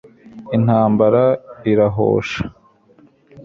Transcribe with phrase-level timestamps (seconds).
[0.55, 1.23] intambara
[1.71, 2.39] irahosha